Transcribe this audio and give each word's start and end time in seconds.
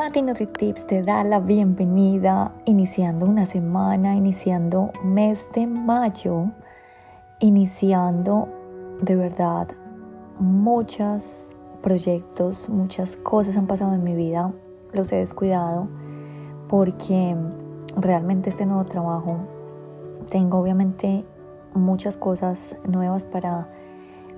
Tati 0.00 0.22
NutriTips 0.22 0.86
te 0.86 1.02
da 1.02 1.22
la 1.22 1.40
bienvenida 1.40 2.54
iniciando 2.64 3.26
una 3.26 3.44
semana, 3.44 4.16
iniciando 4.16 4.90
mes 5.04 5.46
de 5.52 5.66
mayo, 5.66 6.46
iniciando 7.38 8.48
de 9.02 9.14
verdad 9.14 9.68
muchos 10.38 11.50
proyectos, 11.82 12.70
muchas 12.70 13.14
cosas 13.16 13.58
han 13.58 13.66
pasado 13.66 13.92
en 13.92 14.02
mi 14.02 14.14
vida, 14.14 14.54
los 14.94 15.12
he 15.12 15.16
descuidado 15.16 15.86
porque 16.70 17.36
realmente 17.94 18.48
este 18.48 18.64
nuevo 18.64 18.86
trabajo 18.86 19.36
tengo 20.30 20.60
obviamente 20.60 21.26
muchas 21.74 22.16
cosas 22.16 22.74
nuevas 22.88 23.26
para 23.26 23.68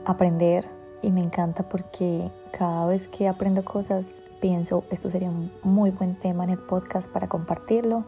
aprender 0.06 0.68
y 1.02 1.12
me 1.12 1.20
encanta 1.20 1.68
porque 1.68 2.32
cada 2.50 2.84
vez 2.86 3.06
que 3.06 3.28
aprendo 3.28 3.64
cosas 3.64 4.22
pienso 4.42 4.82
esto 4.90 5.08
sería 5.08 5.30
un 5.30 5.50
muy 5.62 5.90
buen 5.90 6.16
tema 6.16 6.44
en 6.44 6.50
el 6.50 6.58
podcast 6.58 7.08
para 7.10 7.28
compartirlo. 7.28 8.04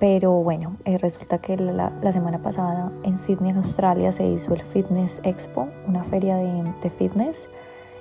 Pero 0.00 0.32
bueno, 0.42 0.76
eh, 0.84 0.98
resulta 0.98 1.38
que 1.38 1.56
la, 1.56 1.92
semana 2.12 2.42
pasada 2.42 2.90
en 3.04 3.16
Sydney, 3.16 3.52
Australia, 3.52 4.12
se 4.12 4.26
hizo 4.26 4.52
el 4.52 4.60
Fitness 4.60 5.20
Expo, 5.22 5.68
una 5.86 6.02
feria 6.02 6.36
de, 6.36 6.64
de 6.82 6.90
fitness, 6.90 7.48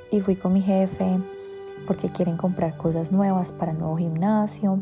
y 0.10 0.20
fui 0.22 0.36
con 0.36 0.54
mi 0.54 0.62
jefe 0.62 1.20
porque 1.86 2.10
quieren 2.10 2.38
comprar 2.38 2.76
cosas 2.78 3.12
nuevas 3.12 3.52
para 3.52 3.72
el 3.72 3.78
nuevo 3.78 3.96
gimnasio. 3.98 4.80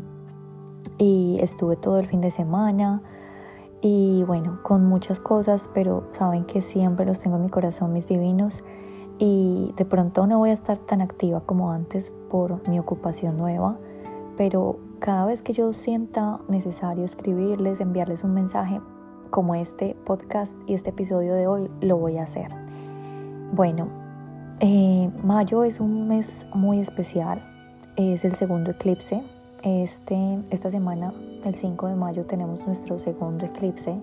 Y 0.96 1.38
estuve 1.42 1.76
todo 1.76 1.98
el 1.98 2.06
fin 2.06 2.22
de 2.22 2.30
semana 2.30 3.02
y 3.82 4.22
bueno, 4.26 4.58
con 4.62 4.86
muchas 4.86 5.20
cosas, 5.20 5.68
pero 5.74 6.08
saben 6.12 6.44
que 6.44 6.62
siempre 6.62 7.04
los 7.04 7.20
tengo 7.20 7.36
en 7.36 7.42
mi 7.42 7.50
corazón, 7.50 7.92
mis 7.92 8.06
divinos 8.08 8.64
y 9.20 9.74
de 9.76 9.84
pronto 9.84 10.26
no 10.26 10.38
voy 10.38 10.48
a 10.48 10.54
estar 10.54 10.78
tan 10.78 11.02
activa 11.02 11.40
como 11.44 11.70
antes 11.70 12.10
por 12.30 12.66
mi 12.66 12.78
ocupación 12.78 13.36
nueva, 13.36 13.76
pero 14.38 14.78
cada 14.98 15.26
vez 15.26 15.42
que 15.42 15.52
yo 15.52 15.74
sienta 15.74 16.40
necesario 16.48 17.04
escribirles, 17.04 17.80
enviarles 17.80 18.24
un 18.24 18.32
mensaje 18.32 18.80
como 19.28 19.54
este 19.54 19.94
podcast 20.06 20.54
y 20.66 20.72
este 20.72 20.90
episodio 20.90 21.34
de 21.34 21.46
hoy, 21.46 21.70
lo 21.82 21.98
voy 21.98 22.16
a 22.16 22.22
hacer. 22.22 22.48
Bueno, 23.52 23.88
eh, 24.60 25.10
mayo 25.22 25.64
es 25.64 25.80
un 25.80 26.08
mes 26.08 26.46
muy 26.54 26.80
especial, 26.80 27.42
es 27.96 28.24
el 28.24 28.34
segundo 28.36 28.70
eclipse. 28.70 29.22
Este, 29.62 30.38
esta 30.48 30.70
semana, 30.70 31.12
el 31.44 31.54
5 31.54 31.88
de 31.88 31.94
mayo, 31.94 32.24
tenemos 32.24 32.66
nuestro 32.66 32.98
segundo 32.98 33.44
eclipse 33.44 33.94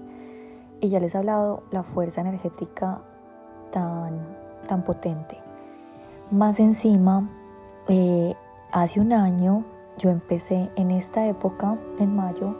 y 0.79 0.89
ya 0.89 0.99
les 0.99 1.15
he 1.15 1.17
hablado 1.17 1.63
la 1.71 1.81
fuerza 1.81 2.21
energética 2.21 3.01
tan 3.71 4.46
tan 4.67 4.83
potente. 4.83 5.37
Más 6.29 6.59
encima, 6.59 7.29
eh, 7.87 8.35
hace 8.71 8.99
un 8.99 9.13
año 9.13 9.63
yo 9.97 10.09
empecé 10.09 10.69
en 10.75 10.91
esta 10.91 11.25
época, 11.25 11.77
en 11.99 12.15
mayo, 12.15 12.55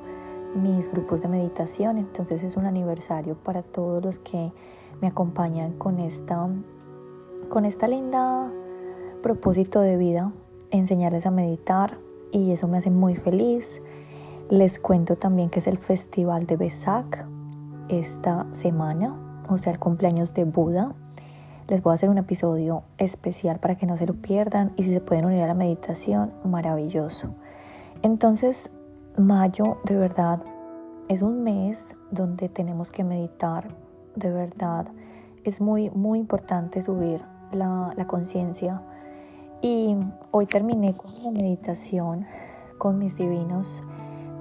mis 0.55 0.89
grupos 0.91 1.21
de 1.21 1.27
meditación, 1.27 1.97
entonces 1.97 2.41
es 2.41 2.57
un 2.57 2.65
aniversario 2.65 3.35
para 3.35 3.61
todos 3.61 4.03
los 4.03 4.19
que 4.19 4.51
me 5.01 5.07
acompañan 5.07 5.73
con 5.73 5.99
esta, 5.99 6.47
con 7.49 7.65
esta 7.65 7.87
linda 7.87 8.51
propósito 9.21 9.81
de 9.81 9.97
vida, 9.97 10.31
enseñarles 10.71 11.25
a 11.25 11.31
meditar 11.31 11.97
y 12.31 12.51
eso 12.51 12.67
me 12.67 12.77
hace 12.77 12.89
muy 12.89 13.15
feliz. 13.15 13.79
Les 14.49 14.79
cuento 14.79 15.17
también 15.17 15.49
que 15.49 15.59
es 15.59 15.67
el 15.67 15.77
festival 15.77 16.45
de 16.45 16.55
Besak 16.55 17.27
esta 17.89 18.47
semana, 18.53 19.43
o 19.49 19.57
sea, 19.57 19.73
el 19.73 19.79
cumpleaños 19.79 20.33
de 20.33 20.45
Buda. 20.45 20.95
Les 21.67 21.83
voy 21.83 21.91
a 21.91 21.95
hacer 21.95 22.09
un 22.09 22.17
episodio 22.17 22.83
especial 22.97 23.59
para 23.59 23.75
que 23.75 23.85
no 23.85 23.97
se 23.97 24.07
lo 24.07 24.13
pierdan 24.13 24.71
y 24.77 24.83
si 24.83 24.93
se 24.93 25.01
pueden 25.01 25.25
unir 25.25 25.43
a 25.43 25.47
la 25.47 25.53
meditación, 25.53 26.31
maravilloso. 26.45 27.27
Entonces, 28.03 28.69
mayo 29.17 29.77
de 29.83 29.97
verdad 29.97 30.41
es 31.09 31.21
un 31.21 31.43
mes 31.43 31.83
donde 32.09 32.47
tenemos 32.47 32.89
que 32.89 33.03
meditar, 33.03 33.67
de 34.15 34.31
verdad. 34.31 34.87
Es 35.43 35.59
muy, 35.59 35.89
muy 35.89 36.19
importante 36.19 36.81
subir 36.81 37.21
la, 37.51 37.93
la 37.97 38.07
conciencia. 38.07 38.81
Y 39.61 39.97
hoy 40.31 40.45
terminé 40.45 40.95
con 40.95 41.11
una 41.19 41.31
meditación 41.31 42.25
con 42.77 42.97
mis 42.97 43.17
divinos 43.17 43.83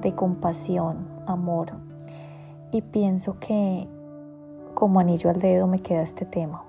de 0.01 0.15
compasión, 0.15 1.09
amor. 1.27 1.73
Y 2.71 2.83
pienso 2.83 3.41
que 3.41 3.89
como 4.75 5.01
anillo 5.01 5.29
al 5.29 5.41
dedo 5.41 5.67
me 5.67 5.81
queda 5.81 6.03
este 6.03 6.25
tema. 6.25 6.66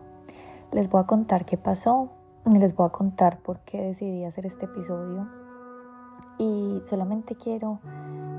Les 0.71 0.89
voy 0.89 1.01
a 1.01 1.05
contar 1.05 1.45
qué 1.45 1.57
pasó 1.57 2.09
les 2.55 2.75
voy 2.75 2.87
a 2.87 2.89
contar 2.89 3.39
por 3.39 3.59
qué 3.59 3.81
decidí 3.81 4.23
hacer 4.23 4.45
este 4.45 4.65
episodio. 4.65 5.27
Y 6.37 6.81
solamente 6.89 7.35
quiero 7.35 7.79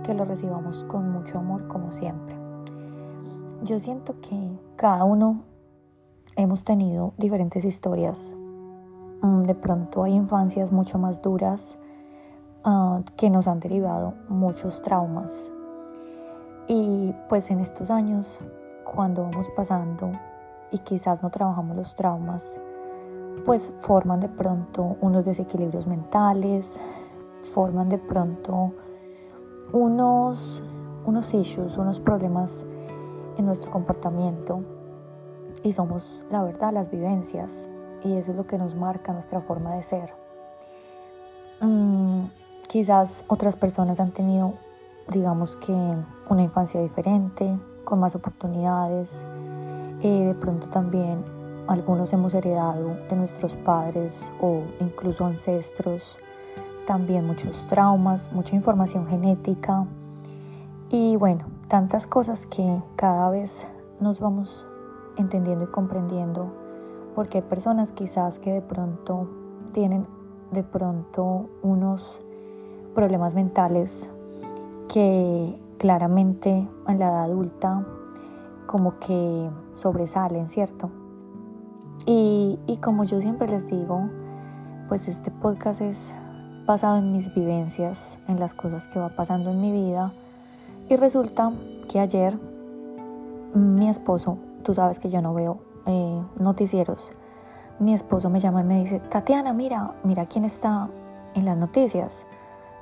que 0.04 0.14
lo 0.14 0.24
recibamos 0.24 0.84
con 0.84 1.10
mucho 1.10 1.38
amor 1.38 1.68
como 1.68 1.92
siempre. 1.92 2.36
Yo 3.62 3.80
siento 3.80 4.20
que 4.20 4.58
cada 4.76 5.04
uno 5.04 5.42
hemos 6.36 6.64
tenido 6.64 7.12
diferentes 7.18 7.64
historias. 7.64 8.34
Mm, 9.20 9.42
de 9.42 9.54
pronto 9.54 10.04
hay 10.04 10.14
infancias 10.14 10.72
mucho 10.72 10.98
más 10.98 11.20
duras 11.20 11.76
ah, 12.64 13.02
que 13.16 13.30
nos 13.30 13.48
han 13.48 13.60
derivado 13.60 14.14
muchos 14.28 14.80
traumas. 14.82 15.50
Y 16.68 17.12
pues 17.28 17.50
en 17.50 17.60
estos 17.60 17.90
años, 17.90 18.38
cuando 18.84 19.24
vamos 19.24 19.48
pasando 19.56 20.12
y 20.70 20.78
quizás 20.78 21.22
no 21.22 21.30
trabajamos 21.30 21.76
los 21.76 21.94
traumas, 21.96 22.58
pues 23.44 23.72
forman 23.80 24.20
de 24.20 24.28
pronto 24.28 24.96
unos 25.00 25.24
desequilibrios 25.24 25.86
mentales, 25.86 26.78
forman 27.52 27.88
de 27.88 27.98
pronto 27.98 28.72
unos, 29.72 30.62
unos 31.06 31.32
issues, 31.34 31.76
unos 31.76 32.00
problemas 32.00 32.64
en 33.36 33.46
nuestro 33.46 33.70
comportamiento 33.70 34.62
y 35.62 35.72
somos 35.72 36.04
la 36.30 36.42
verdad 36.42 36.72
las 36.72 36.90
vivencias 36.90 37.68
y 38.02 38.14
eso 38.14 38.32
es 38.32 38.36
lo 38.36 38.46
que 38.46 38.58
nos 38.58 38.74
marca 38.74 39.12
nuestra 39.12 39.40
forma 39.40 39.74
de 39.74 39.82
ser. 39.82 40.14
Mm, 41.60 42.26
quizás 42.68 43.24
otras 43.26 43.56
personas 43.56 43.98
han 43.98 44.12
tenido, 44.12 44.54
digamos 45.08 45.56
que, 45.56 45.72
una 46.30 46.42
infancia 46.42 46.80
diferente, 46.80 47.58
con 47.84 47.98
más 47.98 48.14
oportunidades, 48.14 49.24
eh, 50.02 50.26
de 50.26 50.34
pronto 50.34 50.68
también 50.68 51.24
algunos 51.66 52.12
hemos 52.12 52.32
heredado 52.34 52.96
de 53.10 53.16
nuestros 53.16 53.54
padres 53.54 54.18
o 54.40 54.62
incluso 54.80 55.26
ancestros 55.26 56.18
también 56.86 57.26
muchos 57.26 57.54
traumas, 57.68 58.32
mucha 58.32 58.56
información 58.56 59.06
genética. 59.06 59.84
Y 60.88 61.16
bueno, 61.16 61.44
tantas 61.68 62.06
cosas 62.06 62.46
que 62.46 62.80
cada 62.96 63.28
vez 63.28 63.66
nos 64.00 64.20
vamos 64.20 64.64
entendiendo 65.18 65.64
y 65.64 65.68
comprendiendo 65.68 66.50
porque 67.14 67.38
hay 67.38 67.42
personas 67.42 67.92
quizás 67.92 68.38
que 68.38 68.52
de 68.52 68.62
pronto 68.62 69.28
tienen 69.72 70.06
de 70.52 70.62
pronto 70.62 71.50
unos 71.62 72.20
problemas 72.94 73.34
mentales 73.34 74.08
que 74.88 75.60
claramente 75.76 76.66
en 76.86 76.98
la 76.98 77.08
edad 77.08 77.24
adulta 77.24 77.84
como 78.68 78.98
que 78.98 79.50
sobresalen, 79.74 80.48
¿cierto? 80.50 80.90
Y, 82.04 82.78
como 82.82 83.04
yo 83.04 83.18
siempre 83.18 83.48
les 83.48 83.66
digo, 83.66 84.08
pues 84.88 85.08
este 85.08 85.30
podcast 85.30 85.80
es 85.80 86.12
basado 86.66 86.98
en 86.98 87.10
mis 87.10 87.34
vivencias, 87.34 88.18
en 88.28 88.38
las 88.38 88.54
cosas 88.54 88.86
que 88.86 88.98
va 88.98 89.08
pasando 89.08 89.50
en 89.50 89.60
mi 89.60 89.72
vida. 89.72 90.12
Y 90.88 90.96
resulta 90.96 91.50
que 91.88 91.98
ayer 91.98 92.38
mi 93.54 93.88
esposo, 93.88 94.38
tú 94.62 94.74
sabes 94.74 94.98
que 94.98 95.10
yo 95.10 95.22
no 95.22 95.34
veo 95.34 95.58
eh, 95.86 96.22
noticieros, 96.38 97.10
mi 97.78 97.94
esposo 97.94 98.28
me 98.28 98.40
llama 98.40 98.60
y 98.60 98.64
me 98.64 98.84
dice, 98.84 99.00
Tatiana, 99.00 99.54
mira, 99.54 99.94
mira 100.04 100.26
quién 100.26 100.44
está 100.44 100.90
en 101.34 101.46
las 101.46 101.56
noticias. 101.56 102.22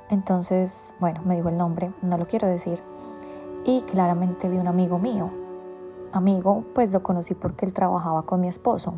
Entonces, 0.09 0.71
bueno, 0.99 1.21
me 1.23 1.35
dijo 1.35 1.47
el 1.47 1.57
nombre, 1.57 1.93
no 2.01 2.17
lo 2.17 2.27
quiero 2.27 2.47
decir. 2.47 2.81
Y 3.65 3.81
claramente 3.81 4.49
vi 4.49 4.57
un 4.57 4.67
amigo 4.67 4.99
mío, 4.99 5.46
amigo, 6.11 6.63
pues 6.73 6.91
lo 6.91 7.03
conocí 7.03 7.33
porque 7.33 7.65
él 7.65 7.73
trabajaba 7.73 8.23
con 8.23 8.41
mi 8.41 8.47
esposo. 8.47 8.93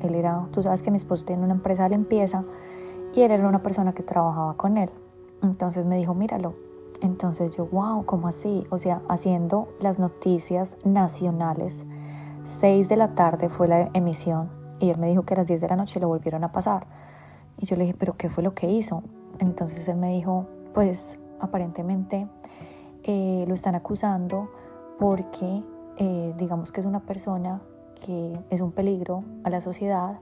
Él, 0.00 0.14
era, 0.14 0.46
tú 0.52 0.62
sabes 0.62 0.82
que 0.82 0.90
mi 0.90 0.98
esposo 0.98 1.24
tiene 1.24 1.42
una 1.42 1.54
empresa 1.54 1.84
de 1.84 1.90
limpieza 1.90 2.44
y 3.14 3.22
él 3.22 3.30
era 3.30 3.48
una 3.48 3.62
persona 3.62 3.92
que 3.92 4.02
trabajaba 4.02 4.54
con 4.54 4.76
él. 4.76 4.90
Entonces 5.42 5.86
me 5.86 5.96
dijo, 5.96 6.14
míralo. 6.14 6.54
Entonces 7.00 7.56
yo, 7.56 7.66
wow, 7.66 8.04
¿cómo 8.04 8.28
así? 8.28 8.66
O 8.70 8.78
sea, 8.78 9.02
haciendo 9.08 9.68
las 9.80 9.98
noticias 9.98 10.76
nacionales. 10.84 11.84
6 12.44 12.88
de 12.88 12.96
la 12.96 13.14
tarde 13.14 13.48
fue 13.48 13.68
la 13.68 13.90
emisión 13.92 14.50
y 14.78 14.90
él 14.90 14.98
me 14.98 15.08
dijo 15.08 15.22
que 15.22 15.34
a 15.34 15.38
las 15.38 15.46
10 15.46 15.60
de 15.60 15.68
la 15.68 15.76
noche 15.76 16.00
lo 16.00 16.08
volvieron 16.08 16.44
a 16.44 16.52
pasar. 16.52 16.86
Y 17.58 17.66
yo 17.66 17.76
le 17.76 17.84
dije, 17.84 17.96
¿pero 17.98 18.16
qué 18.16 18.28
fue 18.28 18.42
lo 18.42 18.54
que 18.54 18.68
hizo? 18.68 19.02
Entonces 19.38 19.86
él 19.88 19.96
me 19.96 20.08
dijo, 20.08 20.46
pues 20.74 21.16
aparentemente 21.40 22.28
eh, 23.04 23.44
lo 23.48 23.54
están 23.54 23.74
acusando 23.74 24.50
porque 24.98 25.62
eh, 25.98 26.34
digamos 26.38 26.72
que 26.72 26.80
es 26.80 26.86
una 26.86 27.00
persona 27.00 27.60
que 28.04 28.38
es 28.50 28.60
un 28.60 28.72
peligro 28.72 29.24
a 29.44 29.50
la 29.50 29.60
sociedad 29.60 30.18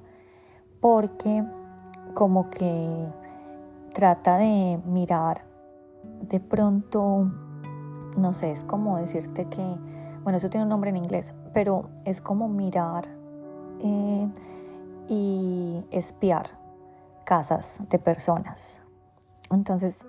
porque 0.80 1.44
como 2.14 2.50
que 2.50 3.06
trata 3.92 4.36
de 4.36 4.80
mirar 4.86 5.44
de 6.22 6.40
pronto, 6.40 7.30
no 8.16 8.32
sé, 8.32 8.52
es 8.52 8.64
como 8.64 8.98
decirte 8.98 9.46
que, 9.46 9.76
bueno, 10.22 10.38
eso 10.38 10.50
tiene 10.50 10.64
un 10.64 10.70
nombre 10.70 10.90
en 10.90 10.96
inglés, 10.96 11.32
pero 11.52 11.88
es 12.04 12.20
como 12.20 12.48
mirar 12.48 13.08
eh, 13.80 14.28
y 15.08 15.84
espiar 15.90 16.58
casas 17.24 17.78
de 17.88 17.98
personas. 17.98 18.80
Entonces, 19.50 20.04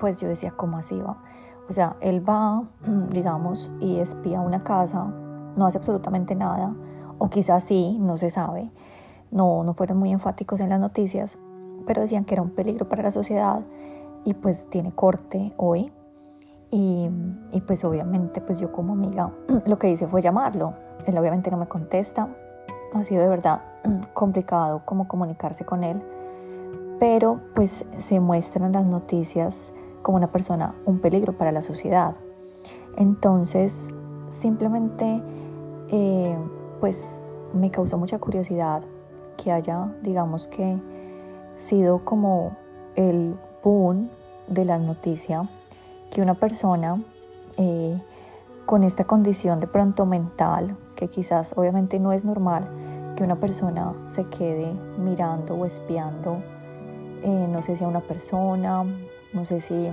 pues 0.00 0.20
yo 0.20 0.28
decía, 0.28 0.52
¿cómo 0.52 0.78
así 0.78 1.00
va? 1.00 1.22
O 1.68 1.72
sea, 1.72 1.96
él 2.00 2.26
va, 2.26 2.64
digamos, 3.10 3.70
y 3.80 3.98
espía 3.98 4.40
una 4.40 4.62
casa, 4.62 5.04
no 5.56 5.66
hace 5.66 5.78
absolutamente 5.78 6.34
nada, 6.34 6.74
o 7.18 7.28
quizás 7.30 7.64
sí, 7.64 7.98
no 8.00 8.16
se 8.16 8.30
sabe, 8.30 8.70
no, 9.30 9.64
no 9.64 9.74
fueron 9.74 9.98
muy 9.98 10.12
enfáticos 10.12 10.60
en 10.60 10.68
las 10.68 10.80
noticias, 10.80 11.38
pero 11.86 12.02
decían 12.02 12.24
que 12.24 12.34
era 12.34 12.42
un 12.42 12.50
peligro 12.50 12.88
para 12.88 13.02
la 13.02 13.12
sociedad 13.12 13.64
y 14.24 14.34
pues 14.34 14.68
tiene 14.70 14.92
corte 14.92 15.52
hoy. 15.56 15.92
Y, 16.70 17.08
y, 17.52 17.60
pues 17.60 17.84
obviamente 17.84 18.40
pues 18.40 18.58
yo 18.58 18.72
como 18.72 18.94
amiga 18.94 19.30
lo 19.66 19.78
que 19.78 19.90
hice 19.90 20.08
fue 20.08 20.22
llamarlo. 20.22 20.74
Él 21.06 21.16
obviamente 21.16 21.50
no 21.50 21.56
me 21.56 21.68
contesta. 21.68 22.28
Ha 22.94 23.04
sido 23.04 23.22
de 23.22 23.28
verdad 23.28 23.60
complicado 24.14 24.82
como 24.84 25.06
comunicarse 25.06 25.64
con 25.64 25.84
él. 25.84 26.02
Pero 26.98 27.40
pues 27.54 27.84
se 27.98 28.18
muestran 28.18 28.72
las 28.72 28.86
noticias 28.86 29.72
como 30.04 30.18
una 30.18 30.30
persona 30.30 30.76
un 30.84 31.00
peligro 31.00 31.32
para 31.32 31.50
la 31.50 31.62
sociedad. 31.62 32.14
Entonces 32.96 33.88
simplemente 34.30 35.20
eh, 35.88 36.36
pues 36.78 37.18
me 37.54 37.72
causó 37.72 37.98
mucha 37.98 38.20
curiosidad 38.20 38.84
que 39.36 39.50
haya 39.50 39.92
digamos 40.02 40.46
que 40.46 40.78
sido 41.58 42.04
como 42.04 42.56
el 42.94 43.34
boom 43.64 44.10
de 44.46 44.64
la 44.64 44.78
noticia 44.78 45.48
que 46.10 46.22
una 46.22 46.34
persona 46.34 47.02
eh, 47.56 47.98
con 48.66 48.84
esta 48.84 49.04
condición 49.04 49.60
de 49.60 49.66
pronto 49.66 50.06
mental, 50.06 50.76
que 50.96 51.08
quizás 51.08 51.52
obviamente 51.56 51.98
no 51.98 52.12
es 52.12 52.24
normal, 52.24 52.68
que 53.16 53.24
una 53.24 53.36
persona 53.36 53.92
se 54.10 54.24
quede 54.24 54.74
mirando 54.98 55.54
o 55.54 55.64
espiando, 55.64 56.38
eh, 57.22 57.48
no 57.50 57.62
sé 57.62 57.76
si 57.76 57.84
a 57.84 57.88
una 57.88 58.00
persona, 58.00 58.84
no 59.34 59.44
sé 59.44 59.60
si, 59.60 59.90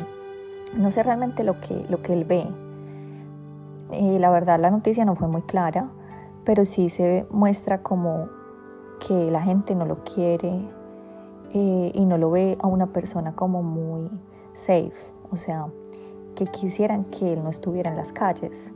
no 0.78 0.92
sé 0.92 1.04
realmente 1.04 1.44
lo 1.44 1.60
que, 1.60 1.86
lo 1.90 2.02
que 2.02 2.14
él 2.14 2.26
ve. 2.26 2.48
Eh, 3.92 4.20
la 4.20 4.30
verdad 4.30 4.60
la 4.60 4.72
noticia 4.72 5.04
no 5.04 5.16
fue 5.16 5.28
muy 5.28 5.42
clara, 5.42 5.90
pero 6.46 6.66
sí 6.66 6.90
se 6.90 7.28
muestra 7.30 7.82
como 7.82 8.30
que 9.06 9.32
la 9.32 9.42
gente 9.42 9.76
no 9.76 9.86
lo 9.86 10.04
quiere, 10.04 10.70
eh, 11.54 11.92
y 11.94 12.06
no 12.06 12.18
lo 12.18 12.32
ve 12.32 12.58
a 12.62 12.68
una 12.68 12.88
persona 12.88 13.36
como 13.36 13.62
muy 13.62 14.10
safe, 14.54 14.94
o 15.32 15.36
sea, 15.36 15.68
que 16.36 16.46
quisieran 16.46 17.04
que 17.06 17.34
él 17.34 17.44
no 17.44 17.50
estuviera 17.50 17.90
en 17.90 17.98
las 17.98 18.14
calles. 18.14 18.72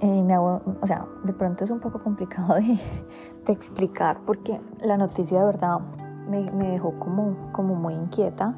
Eh, 0.00 0.22
me 0.22 0.38
o 0.38 0.60
sea, 0.84 1.06
de 1.24 1.32
pronto 1.32 1.64
es 1.64 1.70
un 1.72 1.80
poco 1.80 2.00
complicado 2.04 2.54
de, 2.54 2.78
explicar 3.52 4.20
porque 4.26 4.60
la 4.82 4.98
noticia 4.98 5.40
de 5.40 5.46
verdad 5.46 5.80
me, 6.28 6.50
me, 6.52 6.68
dejó 6.68 6.92
como, 6.98 7.34
como 7.52 7.74
muy 7.74 7.94
inquieta 7.94 8.54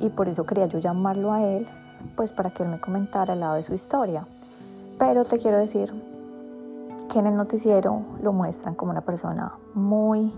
y 0.00 0.08
por 0.08 0.28
eso 0.28 0.44
quería 0.44 0.66
yo 0.66 0.78
llamarlo 0.78 1.32
a 1.32 1.42
él, 1.42 1.68
pues 2.16 2.32
para 2.32 2.50
que 2.50 2.62
él 2.62 2.70
me 2.70 2.80
comentara 2.80 3.34
el 3.34 3.40
lado 3.40 3.54
de 3.54 3.62
su 3.62 3.74
historia. 3.74 4.26
Pero 4.98 5.24
te 5.24 5.38
quiero 5.38 5.58
decir 5.58 5.92
que 7.08 7.18
en 7.18 7.26
el 7.26 7.36
noticiero 7.36 8.02
lo 8.22 8.32
muestran 8.32 8.74
como 8.74 8.90
una 8.92 9.02
persona 9.02 9.52
muy 9.74 10.32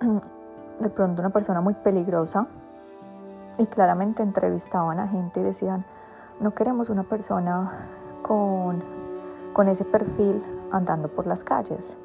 de 0.80 0.90
pronto 0.90 1.22
una 1.22 1.30
persona 1.30 1.60
muy 1.60 1.74
peligrosa 1.74 2.46
y 3.58 3.66
claramente 3.66 4.22
entrevistaban 4.22 4.98
a 4.98 5.06
gente 5.06 5.40
y 5.40 5.44
decían, 5.44 5.84
no 6.40 6.52
queremos 6.52 6.90
una 6.90 7.04
persona 7.04 7.88
con, 8.22 8.82
con 9.52 9.68
ese 9.68 9.84
perfil 9.84 10.42
andando 10.72 11.08
por 11.08 11.26
las 11.26 11.44
calles. 11.44 11.96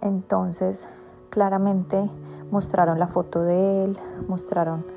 Entonces, 0.00 0.88
claramente 1.28 2.08
mostraron 2.50 2.98
la 2.98 3.08
foto 3.08 3.42
de 3.42 3.84
él, 3.84 3.98
mostraron 4.28 4.95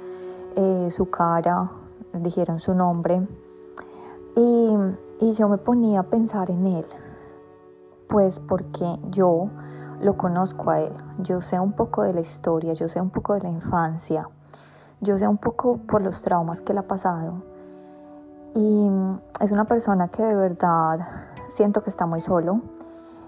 eh, 0.55 0.89
su 0.91 1.09
cara, 1.09 1.71
dijeron 2.13 2.59
su 2.59 2.73
nombre 2.73 3.27
y, 4.35 4.75
y 5.19 5.31
yo 5.33 5.49
me 5.49 5.57
ponía 5.57 6.01
a 6.01 6.03
pensar 6.03 6.49
en 6.49 6.65
él, 6.65 6.85
pues 8.07 8.39
porque 8.39 8.97
yo 9.09 9.49
lo 10.01 10.17
conozco 10.17 10.71
a 10.71 10.79
él, 10.79 10.93
yo 11.19 11.41
sé 11.41 11.59
un 11.59 11.73
poco 11.73 12.03
de 12.03 12.13
la 12.13 12.21
historia, 12.21 12.73
yo 12.73 12.87
sé 12.87 13.01
un 13.01 13.09
poco 13.09 13.33
de 13.33 13.41
la 13.41 13.49
infancia, 13.49 14.29
yo 15.01 15.17
sé 15.17 15.27
un 15.27 15.37
poco 15.37 15.77
por 15.77 16.01
los 16.01 16.21
traumas 16.21 16.61
que 16.61 16.71
él 16.71 16.77
ha 16.77 16.87
pasado. 16.87 17.43
Y 18.55 18.89
es 19.39 19.51
una 19.51 19.65
persona 19.65 20.07
que 20.07 20.23
de 20.23 20.35
verdad 20.35 21.07
siento 21.49 21.83
que 21.83 21.89
está 21.89 22.05
muy 22.05 22.21
solo, 22.21 22.61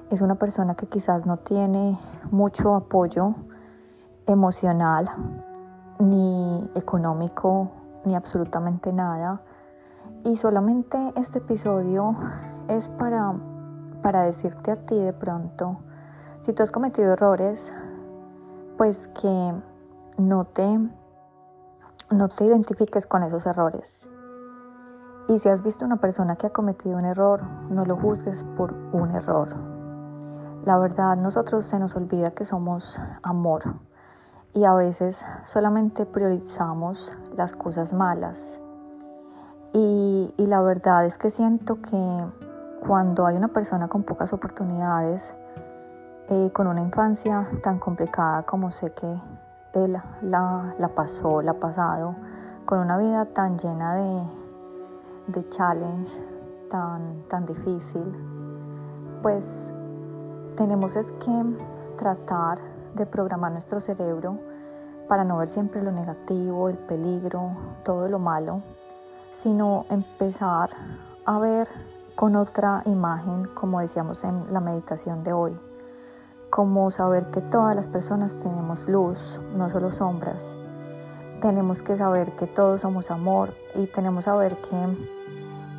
es 0.09 0.21
una 0.21 0.35
persona 0.35 0.75
que 0.75 0.87
quizás 0.87 1.25
no 1.25 1.37
tiene 1.37 1.97
mucho 2.31 2.75
apoyo 2.75 3.35
emocional, 4.25 5.09
ni 6.01 6.69
económico, 6.73 7.71
ni 8.05 8.15
absolutamente 8.15 8.91
nada. 8.91 9.41
Y 10.23 10.35
solamente 10.37 11.13
este 11.15 11.39
episodio 11.39 12.15
es 12.67 12.89
para, 12.89 13.33
para 14.01 14.23
decirte 14.23 14.71
a 14.71 14.85
ti 14.85 14.97
de 14.99 15.13
pronto, 15.13 15.77
si 16.41 16.53
tú 16.53 16.63
has 16.63 16.71
cometido 16.71 17.13
errores, 17.13 17.71
pues 18.77 19.07
que 19.09 19.53
no 20.17 20.45
te, 20.45 20.79
no 22.09 22.29
te 22.29 22.45
identifiques 22.45 23.05
con 23.05 23.23
esos 23.23 23.45
errores. 23.45 24.09
Y 25.27 25.37
si 25.37 25.49
has 25.49 25.61
visto 25.61 25.85
una 25.85 25.97
persona 25.97 26.35
que 26.35 26.47
ha 26.47 26.49
cometido 26.49 26.97
un 26.97 27.05
error, 27.05 27.43
no 27.69 27.85
lo 27.85 27.95
juzgues 27.95 28.43
por 28.57 28.73
un 28.91 29.11
error. 29.11 29.55
La 30.65 30.77
verdad, 30.77 31.15
nosotros 31.15 31.65
se 31.65 31.79
nos 31.79 31.95
olvida 31.95 32.31
que 32.31 32.45
somos 32.45 32.99
amor 33.21 33.90
y 34.53 34.65
a 34.65 34.73
veces 34.73 35.23
solamente 35.45 36.05
priorizamos 36.05 37.17
las 37.35 37.53
cosas 37.53 37.93
malas. 37.93 38.59
Y, 39.73 40.33
y 40.37 40.47
la 40.47 40.61
verdad 40.61 41.05
es 41.05 41.17
que 41.17 41.29
siento 41.29 41.81
que 41.81 42.25
cuando 42.85 43.25
hay 43.25 43.37
una 43.37 43.47
persona 43.47 43.87
con 43.87 44.03
pocas 44.03 44.33
oportunidades, 44.33 45.33
eh, 46.27 46.49
con 46.53 46.67
una 46.67 46.81
infancia 46.81 47.47
tan 47.61 47.79
complicada 47.79 48.43
como 48.43 48.71
sé 48.71 48.91
que 48.93 49.17
él 49.73 49.93
la, 50.21 50.75
la, 50.77 50.87
pasó, 50.89 51.41
la 51.41 51.51
ha 51.51 51.59
pasado, 51.59 52.15
con 52.65 52.79
una 52.79 52.97
vida 52.97 53.25
tan 53.25 53.57
llena 53.57 53.95
de, 53.95 54.23
de 55.27 55.49
challenge, 55.49 56.09
tan, 56.69 57.23
tan 57.27 57.45
difícil, 57.45 58.03
pues 59.21 59.73
tenemos 60.55 60.95
es 60.95 61.11
que 61.13 61.45
tratar 61.97 62.59
de 62.95 63.05
programar 63.05 63.51
nuestro 63.51 63.79
cerebro 63.81 64.39
para 65.07 65.23
no 65.23 65.37
ver 65.37 65.47
siempre 65.47 65.83
lo 65.83 65.91
negativo, 65.91 66.69
el 66.69 66.77
peligro, 66.77 67.51
todo 67.83 68.07
lo 68.07 68.19
malo, 68.19 68.61
sino 69.33 69.85
empezar 69.89 70.69
a 71.25 71.39
ver 71.39 71.67
con 72.15 72.35
otra 72.35 72.81
imagen, 72.85 73.47
como 73.53 73.79
decíamos 73.79 74.23
en 74.23 74.51
la 74.53 74.59
meditación 74.59 75.23
de 75.23 75.33
hoy 75.33 75.59
como 76.51 76.91
saber 76.91 77.31
que 77.31 77.39
todas 77.39 77.75
las 77.75 77.87
personas 77.87 78.37
tenemos 78.41 78.87
luz, 78.87 79.39
no 79.57 79.69
solo 79.69 79.89
sombras. 79.89 80.53
Tenemos 81.41 81.81
que 81.81 81.97
saber 81.97 82.35
que 82.35 82.45
todos 82.45 82.81
somos 82.81 83.09
amor 83.09 83.53
y 83.73 83.87
tenemos 83.87 84.25
que 84.25 84.31
saber 84.31 84.57
que 84.57 84.97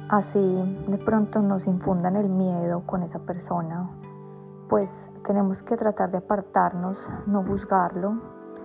así 0.09 0.85
de 0.89 0.99
pronto 0.99 1.43
nos 1.43 1.67
infundan 1.67 2.17
el 2.17 2.31
miedo 2.31 2.83
con 2.87 3.03
esa 3.03 3.19
persona, 3.19 3.91
pues 4.73 5.11
tenemos 5.27 5.63
que 5.63 5.77
tratar 5.77 6.11
de 6.11 6.17
apartarnos, 6.17 7.07
no 7.27 7.45
juzgarlo, 7.45 8.23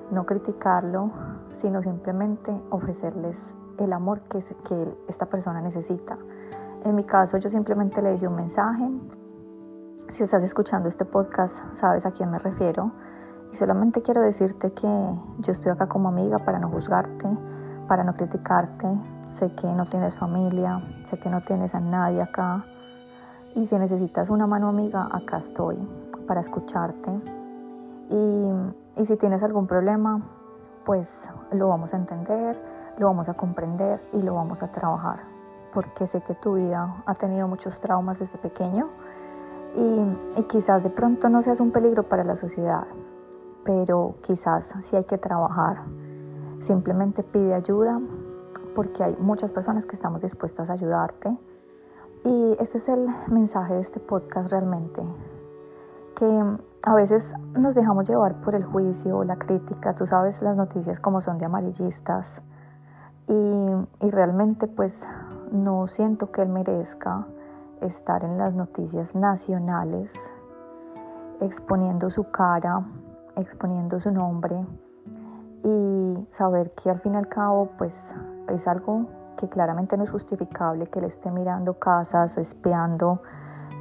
no 0.10 0.26
criticarlo, 0.26 1.12
sino 1.52 1.84
simplemente 1.84 2.50
ofrecerles 2.70 3.54
el 3.78 3.92
amor 3.92 4.22
que, 4.22 4.42
esta 5.10 5.26
persona 5.26 5.60
necesita. 5.60 6.18
En 6.86 6.96
mi 6.96 7.04
caso 7.04 7.38
yo 7.40 7.50
simplemente 7.50 8.02
le 8.02 8.14
dije 8.14 8.26
un 8.26 8.36
mensaje, 8.36 8.90
si 10.08 10.24
estás 10.24 10.42
escuchando 10.46 10.88
este 10.88 11.04
podcast, 11.04 11.60
sabes 11.74 12.06
a 12.06 12.12
quién 12.12 12.32
me 12.32 12.40
refiero. 12.40 12.94
Y 13.52 13.58
solamente 13.58 14.02
quiero 14.02 14.22
decirte 14.22 14.72
que 14.72 14.88
yo 15.40 15.52
estoy 15.52 15.74
acá 15.74 15.90
como 15.90 16.08
amiga 16.08 16.40
para 16.40 16.58
no 16.58 16.70
juzgarte, 16.70 17.28
para 17.90 18.06
no 18.06 18.16
criticarte. 18.16 18.88
Sé 19.28 19.52
que 19.56 19.68
no 19.74 19.86
tienes 19.86 20.16
familia, 20.16 20.82
sé 21.10 21.20
que 21.20 21.30
no 21.30 21.42
tienes 21.42 21.76
a 21.76 21.82
nadie 21.82 22.22
acá. 22.22 22.64
Y 23.56 23.68
si 23.68 23.78
necesitas 23.78 24.30
una 24.30 24.48
mano 24.48 24.70
amiga, 24.70 25.10
acá 25.12 25.40
estoy 25.40 25.78
para 26.28 26.42
escucharte. 26.42 27.12
Y, 28.10 28.52
y 28.96 29.06
si 29.06 29.16
tienes 29.18 29.42
algún 29.44 29.68
problema, 29.68 30.22
pues 30.86 31.28
lo 31.52 31.70
vamos 31.70 31.94
a 31.94 31.98
entender, 31.98 32.62
lo 32.98 33.08
vamos 33.08 33.30
a 33.30 33.34
comprender 33.34 34.02
y 34.14 34.22
lo 34.22 34.36
vamos 34.36 34.62
a 34.64 34.72
trabajar. 34.72 35.22
Porque 35.74 36.08
sé 36.08 36.22
que 36.22 36.36
tu 36.36 36.54
vida 36.54 37.04
ha 37.06 37.16
tenido 37.16 37.48
muchos 37.48 37.80
traumas 37.80 38.20
desde 38.20 38.38
pequeño 38.38 38.90
y, 39.76 40.44
quizás 40.44 40.84
de 40.84 40.90
pronto 40.90 41.30
no 41.30 41.42
seas 41.42 41.60
un 41.60 41.72
peligro 41.72 42.04
para 42.04 42.24
la 42.24 42.36
sociedad, 42.36 42.88
pero 43.64 44.16
quizás 44.22 44.74
sí 44.82 44.96
hay 44.96 45.04
que 45.04 45.18
trabajar 45.18 45.84
simplemente 46.62 47.24
pide 47.24 47.54
ayuda 47.54 48.02
porque 48.76 49.04
hay 49.04 49.18
muchas 49.18 49.52
personas 49.52 49.86
que 49.86 49.96
estamos 49.96 50.22
dispuestas 50.22 50.70
a 50.70 50.74
ayudarte. 50.74 51.38
Y 52.24 52.56
este 52.60 52.80
es 52.80 52.90
el 52.90 53.08
mensaje 53.30 53.76
de 53.76 53.82
este 53.82 54.00
podcast 54.00 54.52
realmente, 54.52 55.02
que 56.18 56.58
a 56.82 56.96
veces 56.96 57.36
nos 57.54 57.76
dejamos 57.76 58.10
llevar 58.10 58.42
por 58.42 58.56
el 58.56 58.66
juicio, 58.66 59.24
la 59.24 59.36
crítica, 59.36 59.94
tú 59.94 60.08
sabes 60.08 60.42
las 60.42 60.58
noticias 60.58 61.00
como 61.00 61.22
son 61.22 61.38
de 61.38 61.46
amarillistas. 61.46 62.42
Y, 63.28 63.68
y 64.02 64.10
realmente 64.10 64.68
pues 64.68 65.08
no 65.52 65.86
siento 65.86 66.32
que 66.32 66.42
él 66.42 66.50
merezca 66.50 67.28
estar 67.82 68.24
en 68.24 68.40
las 68.40 68.56
noticias 68.56 69.14
nacionales 69.14 70.34
exponiendo 71.40 72.10
su 72.10 72.24
cara, 72.32 72.84
exponiendo 73.36 74.00
su 74.00 74.10
nombre. 74.10 74.66
Y 75.64 76.28
saber 76.32 76.74
que 76.74 76.90
al 76.90 77.00
fin 77.00 77.14
y 77.14 77.18
al 77.18 77.28
cabo 77.28 77.70
pues 77.78 78.16
es 78.48 78.68
algo 78.68 79.06
que 79.38 79.48
claramente 79.50 79.96
no 79.98 80.04
es 80.04 80.10
justificable 80.10 80.88
que 80.88 80.98
él 80.98 81.06
esté 81.06 81.30
mirando 81.30 81.76
casas, 81.76 82.38
espiando, 82.38 83.22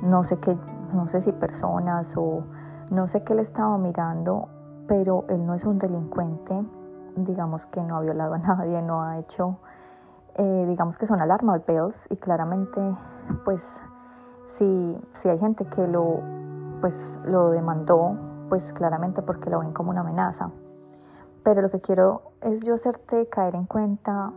no 0.03 0.23
sé 0.23 0.37
qué, 0.39 0.59
no 0.93 1.09
sé 1.09 1.21
si 1.21 1.33
personas 1.33 2.15
o 2.17 2.45
no 2.91 3.09
sé 3.09 3.25
qué 3.25 3.35
le 3.35 3.43
estaba 3.43 3.77
mirando, 3.79 4.49
pero 4.87 5.25
él 5.29 5.47
no 5.47 5.55
es 5.55 5.65
un 5.65 5.79
delincuente, 5.79 6.65
digamos 7.17 7.67
que 7.67 7.83
no 7.83 7.97
ha 7.97 8.01
violado 8.01 8.35
a 8.35 8.39
nadie, 8.39 8.83
no 8.83 9.03
ha 9.03 9.19
hecho, 9.19 9.59
eh, 10.35 10.67
digamos 10.69 10.97
que 10.97 11.07
son 11.07 11.21
alarma 11.21 11.59
bells 11.67 12.07
y 12.11 12.17
claramente 12.17 12.81
pues 13.45 13.81
si, 14.45 14.99
si 15.15 15.29
hay 15.29 15.39
gente 15.39 15.65
que 15.67 15.87
lo 15.87 16.21
pues 16.81 17.19
lo 17.25 17.51
demandó 17.51 18.17
pues 18.49 18.73
claramente 18.73 19.23
porque 19.23 19.51
lo 19.51 19.61
ven 19.61 19.73
como 19.73 19.91
una 19.91 20.03
amenaza. 20.03 20.51
Pero 21.43 21.63
lo 21.63 21.71
que 21.71 21.81
quiero 21.81 22.33
es 22.41 22.65
yo 22.65 22.75
hacerte 22.75 23.29
caer 23.29 23.55
en 23.55 23.67
cuenta 23.67 24.33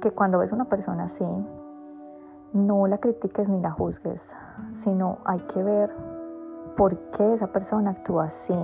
que 0.00 0.10
cuando 0.12 0.38
ves 0.38 0.52
una 0.52 0.66
persona 0.66 1.04
así, 1.04 1.24
no 2.52 2.86
la 2.86 2.98
critiques 2.98 3.48
ni 3.48 3.60
la 3.60 3.70
juzgues, 3.70 4.34
sino 4.72 5.18
hay 5.24 5.40
que 5.40 5.62
ver 5.62 5.94
por 6.76 6.96
qué 7.10 7.34
esa 7.34 7.48
persona 7.48 7.90
actúa 7.90 8.24
así. 8.24 8.54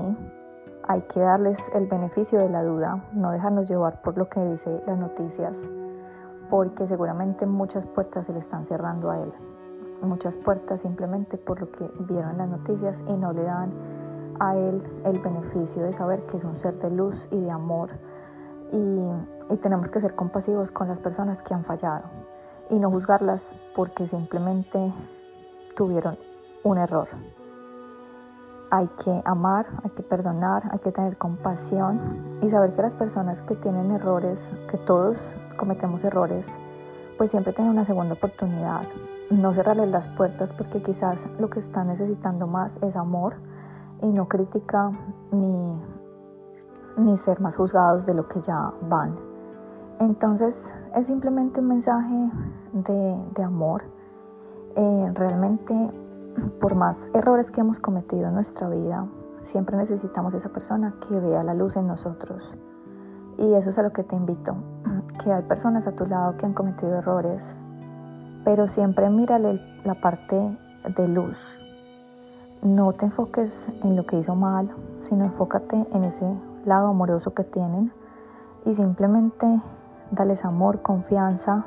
Hay 0.87 1.03
que 1.03 1.21
darles 1.21 1.71
el 1.75 1.87
beneficio 1.87 2.39
de 2.39 2.49
la 2.49 2.63
duda, 2.63 3.05
no 3.13 3.31
dejarnos 3.31 3.69
llevar 3.69 4.03
por 4.03 4.17
lo 4.17 4.29
que 4.29 4.45
dice 4.45 4.83
las 4.87 4.99
noticias, 4.99 5.69
porque 6.51 6.87
seguramente 6.87 7.47
muchas 7.47 7.87
puertas 7.87 8.27
se 8.27 8.33
le 8.33 8.39
están 8.39 8.65
cerrando 8.65 9.11
a 9.11 9.21
él. 9.21 9.33
Muchas 10.03 10.37
puertas 10.37 10.83
simplemente 10.83 11.39
por 11.39 11.61
lo 11.61 11.71
que 11.71 11.91
vieron 12.01 12.37
las 12.37 12.49
noticias 12.49 13.03
y 13.07 13.17
no 13.19 13.33
le 13.33 13.43
dan 13.43 13.73
a 14.41 14.57
él 14.57 14.83
el 15.05 15.19
beneficio 15.21 15.83
de 15.83 15.93
saber 15.93 16.25
que 16.27 16.37
es 16.37 16.45
un 16.45 16.57
ser 16.57 16.79
de 16.79 16.91
luz 16.91 17.29
y 17.31 17.41
de 17.41 17.51
amor. 17.51 17.91
Y, 18.73 19.11
tenemos 19.63 19.91
que 19.91 20.01
ser 20.01 20.15
compasivos 20.15 20.73
con 20.73 20.89
las 20.89 20.99
personas 20.99 21.43
que 21.43 21.55
han 21.55 21.65
fallado 21.65 22.24
y 22.71 22.79
no 22.79 22.91
juzgarlas 22.91 23.55
porque 23.75 24.07
simplemente 24.07 24.93
tuvieron 25.77 26.19
un 26.63 26.79
error. 26.79 27.09
Hay 28.71 28.89
que 29.05 29.23
amar, 29.25 29.67
hay 29.83 29.91
que 29.91 30.03
perdonar, 30.03 30.69
hay 30.73 30.79
que 30.79 30.91
tener 30.91 31.17
compasión 31.17 32.39
y 32.43 32.49
saber 32.49 32.73
que 32.73 32.83
las 32.83 32.95
personas 32.95 33.43
que 33.43 33.55
tienen 33.57 33.91
errores, 33.93 34.51
que 34.71 34.79
todos 34.79 35.37
cometemos 35.57 36.03
errores, 36.05 36.59
pues 37.19 37.31
siempre 37.31 37.53
tienen 37.53 37.73
una 37.73 37.85
segunda 37.85 38.15
oportunidad 38.15 38.83
no 39.31 39.55
cerrarles 39.55 39.89
las 39.89 40.09
puertas 40.09 40.53
porque 40.53 40.83
quizás 40.83 41.27
lo 41.39 41.49
que 41.49 41.59
están 41.59 41.89
necesitando 41.89 42.47
más 42.47 42.79
es 42.83 42.97
amor 42.97 43.37
y 44.03 44.09
no 44.09 44.29
crítica 44.29 44.91
ni, 45.31 45.81
ni 46.97 47.17
ser 47.17 47.41
más 47.41 47.57
juzgados 47.57 48.07
de 48.07 48.15
lo 48.15 48.29
que 48.29 48.41
ya 48.43 48.73
van. 48.83 49.34
Entonces 50.01 50.75
es 50.95 51.07
simplemente 51.07 51.61
un 51.61 51.69
mensaje 51.69 52.31
de, 52.73 53.43
amor. 53.43 53.85
Eh, 54.77 55.13
realmente 55.15 55.75
por 56.61 56.75
más 56.75 57.11
errores 57.15 57.51
que 57.51 57.61
hemos 57.61 57.79
cometido 57.79 58.29
en 58.29 58.35
nuestra 58.35 58.69
vida, 58.69 59.07
siempre 59.43 59.77
necesitamos 59.77 60.35
esa 60.35 60.49
persona 60.49 60.95
que 61.07 61.21
vea 61.21 61.45
la 61.45 61.55
luz 61.55 61.77
en 61.77 61.87
nosotros. 61.87 62.57
Y 63.39 63.55
eso 63.55 63.71
es 63.71 63.79
a 63.79 63.83
lo 63.83 63.93
que 63.93 64.05
te 64.05 64.17
invito, 64.17 64.57
que 65.23 65.33
hay 65.33 65.43
personas 65.43 65.87
a 65.87 65.93
tu 65.93 66.07
lado 66.07 66.37
que 66.37 66.47
han 66.47 66.55
cometido 66.55 66.97
errores, 66.97 67.55
pero 68.45 68.69
siempre 68.69 69.09
mírale 69.11 69.61
la 69.85 69.95
parte 69.95 70.59
de 70.97 71.09
luz. 71.09 71.59
No 72.63 72.93
te 72.93 73.07
enfoques 73.07 73.69
en 73.83 73.97
lo 73.97 74.07
que 74.07 74.19
hizo 74.19 74.35
mal, 74.35 74.71
sino 75.01 75.25
enfócate 75.25 75.87
en 75.93 76.05
ese 76.05 76.27
lado 76.65 76.89
amoroso 76.89 77.35
que 77.35 77.45
tienen 77.45 77.93
y 78.65 78.75
simplemente 78.75 79.61
dales 80.15 80.45
amor, 80.45 80.83
confianza, 80.83 81.65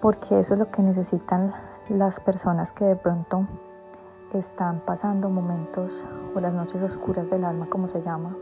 porque 0.00 0.40
eso 0.40 0.54
es 0.54 0.60
lo 0.60 0.70
que 0.70 0.82
necesitan 0.82 1.52
las 1.88 2.20
personas 2.20 2.72
que 2.72 2.84
de 2.84 2.96
pronto 2.96 3.46
están 4.32 4.80
pasando 4.80 5.28
momentos 5.28 6.06
o 6.34 6.40
las 6.40 6.52
noches 6.54 6.82
oscuras 6.82 7.28
del 7.30 7.44
alma, 7.44 7.66
como 7.68 7.88
se 7.88 8.00
llama, 8.00 8.36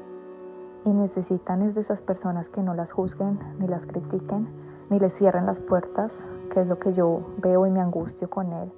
y 0.85 0.90
necesitan 0.90 1.62
es 1.62 1.75
de 1.75 1.80
esas 1.80 2.00
personas 2.00 2.49
que 2.49 2.62
no 2.62 2.75
las 2.75 2.92
juzguen 2.92 3.38
ni 3.59 3.66
las 3.66 3.87
critiquen, 3.87 4.49
ni 4.88 4.99
les 4.99 5.14
cierren 5.14 5.47
las 5.47 5.59
puertas, 5.59 6.25
que 6.50 6.61
es 6.61 6.66
lo 6.66 6.78
que 6.78 6.92
yo 6.92 7.21
veo 7.38 7.66
y 7.66 7.71
me 7.71 7.80
angustio 7.80 8.30
con 8.30 8.52
él, 8.52 8.73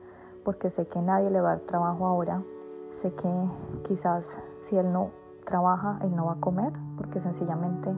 porque 0.44 0.70
sé 0.70 0.86
que 0.86 1.00
nadie 1.00 1.30
le 1.30 1.40
va 1.40 1.52
a 1.52 1.58
trabajo 1.58 2.06
ahora, 2.06 2.42
sé 2.90 3.12
que 3.14 3.28
quizás 3.84 4.38
si 4.60 4.76
él 4.76 4.92
no 4.92 5.10
trabaja, 5.44 5.98
él 6.02 6.14
no 6.14 6.26
va 6.26 6.32
a 6.32 6.40
comer, 6.40 6.72
porque 6.96 7.20
sencillamente 7.20 7.90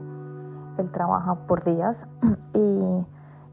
él 0.77 0.91
trabaja 0.91 1.35
por 1.47 1.63
días 1.63 2.07
y, 2.53 3.05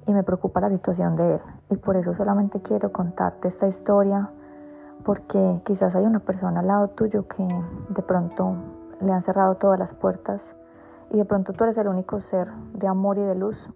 y 0.07 0.13
me 0.13 0.23
preocupa 0.23 0.61
la 0.61 0.71
situación 0.71 1.17
de 1.17 1.35
él. 1.35 1.41
Y 1.71 1.77
por 1.77 1.97
eso 1.97 2.15
solamente 2.15 2.61
quiero 2.61 2.93
contarte 2.93 3.49
esta 3.49 3.67
historia, 3.67 4.31
porque 5.05 5.61
quizás 5.65 5.95
hay 5.95 6.05
una 6.05 6.21
persona 6.21 6.61
al 6.61 6.67
lado 6.67 6.89
tuyo 6.89 7.27
que 7.27 7.47
de 7.89 8.03
pronto 8.03 8.55
le 9.01 9.13
han 9.13 9.23
cerrado 9.23 9.57
todas 9.57 9.79
las 9.79 9.93
puertas 9.93 10.55
y 11.11 11.19
de 11.19 11.25
pronto 11.25 11.53
tú 11.53 11.65
eres 11.65 11.77
el 11.77 11.89
único 11.89 12.21
ser 12.21 12.53
de 12.75 12.87
amor 12.89 13.19
y 13.19 13.23
de 13.23 13.35
luz 13.35 13.69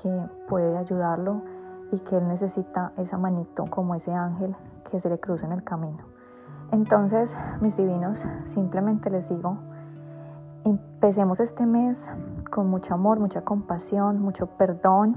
que 0.00 0.28
puede 0.48 0.76
ayudarlo 0.76 1.42
y 1.90 1.98
que 2.00 2.16
él 2.16 2.28
necesita 2.28 2.92
esa 2.96 3.18
manito 3.18 3.66
como 3.66 3.94
ese 3.94 4.12
ángel 4.12 4.56
que 4.90 5.00
se 5.00 5.08
le 5.08 5.18
cruza 5.18 5.46
en 5.46 5.52
el 5.52 5.64
camino. 5.64 6.04
Entonces, 6.70 7.36
mis 7.60 7.76
divinos, 7.76 8.24
simplemente 8.46 9.10
les 9.10 9.28
digo, 9.28 9.58
empecemos 10.64 11.40
este 11.40 11.66
mes 11.66 12.08
con 12.52 12.68
mucho 12.68 12.92
amor, 12.94 13.18
mucha 13.18 13.40
compasión, 13.40 14.20
mucho 14.20 14.46
perdón, 14.46 15.16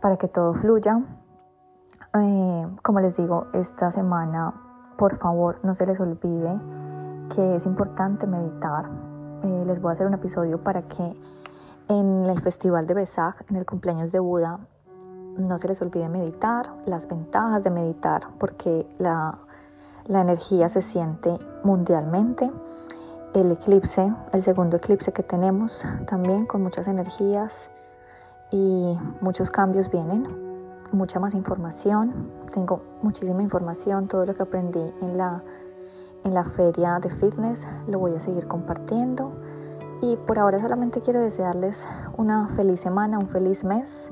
para 0.00 0.16
que 0.16 0.28
todo 0.28 0.54
fluya. 0.54 1.02
Eh, 2.14 2.66
como 2.82 3.00
les 3.00 3.16
digo, 3.16 3.48
esta 3.52 3.90
semana, 3.90 4.54
por 4.96 5.18
favor, 5.18 5.58
no 5.64 5.74
se 5.74 5.86
les 5.86 5.98
olvide 5.98 6.58
que 7.34 7.56
es 7.56 7.66
importante 7.66 8.28
meditar. 8.28 8.88
Eh, 9.42 9.64
les 9.66 9.80
voy 9.80 9.90
a 9.90 9.92
hacer 9.92 10.06
un 10.06 10.14
episodio 10.14 10.62
para 10.62 10.82
que 10.82 11.16
en 11.88 12.26
el 12.26 12.40
festival 12.40 12.86
de 12.86 12.94
Besag, 12.94 13.34
en 13.48 13.56
el 13.56 13.66
cumpleaños 13.66 14.12
de 14.12 14.20
Buda, 14.20 14.60
no 15.36 15.58
se 15.58 15.66
les 15.66 15.82
olvide 15.82 16.08
meditar, 16.08 16.70
las 16.86 17.08
ventajas 17.08 17.64
de 17.64 17.70
meditar, 17.70 18.28
porque 18.38 18.88
la, 18.98 19.38
la 20.06 20.20
energía 20.20 20.68
se 20.68 20.82
siente 20.82 21.36
mundialmente. 21.64 22.52
El 23.32 23.52
eclipse, 23.52 24.12
el 24.32 24.42
segundo 24.42 24.78
eclipse 24.78 25.12
que 25.12 25.22
tenemos, 25.22 25.84
también 26.08 26.46
con 26.46 26.64
muchas 26.64 26.88
energías 26.88 27.70
y 28.50 28.98
muchos 29.20 29.50
cambios 29.50 29.88
vienen, 29.88 30.26
mucha 30.90 31.20
más 31.20 31.34
información. 31.34 32.28
Tengo 32.52 32.82
muchísima 33.02 33.40
información, 33.40 34.08
todo 34.08 34.26
lo 34.26 34.34
que 34.34 34.42
aprendí 34.42 34.92
en 35.00 35.16
la, 35.16 35.44
en 36.24 36.34
la 36.34 36.42
feria 36.42 36.98
de 36.98 37.08
fitness 37.08 37.64
lo 37.86 38.00
voy 38.00 38.16
a 38.16 38.20
seguir 38.20 38.48
compartiendo. 38.48 39.30
Y 40.02 40.16
por 40.16 40.40
ahora 40.40 40.60
solamente 40.60 41.00
quiero 41.00 41.20
desearles 41.20 41.86
una 42.16 42.48
feliz 42.56 42.80
semana, 42.80 43.20
un 43.20 43.28
feliz 43.28 43.62
mes, 43.62 44.10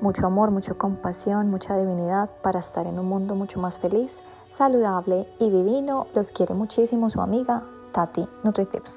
mucho 0.00 0.24
amor, 0.24 0.52
mucha 0.52 0.72
compasión, 0.72 1.50
mucha 1.50 1.76
divinidad 1.76 2.30
para 2.42 2.60
estar 2.60 2.86
en 2.86 2.98
un 2.98 3.10
mundo 3.10 3.34
mucho 3.34 3.60
más 3.60 3.78
feliz, 3.78 4.18
saludable 4.56 5.28
y 5.38 5.50
divino. 5.50 6.06
Los 6.14 6.30
quiere 6.30 6.54
muchísimo 6.54 7.10
su 7.10 7.20
amiga 7.20 7.62
Tati 7.98 8.22
NutriTips. 8.44 8.94